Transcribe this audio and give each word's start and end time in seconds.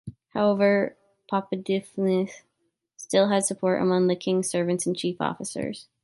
However, 0.33 0.97
Papahdilmah 1.31 2.31
still 2.97 3.29
had 3.29 3.45
support 3.45 3.83
among 3.83 4.07
the 4.07 4.15
king's 4.15 4.49
servants 4.49 4.87
and 4.87 4.97
chief 4.97 5.21
officers. 5.21 5.89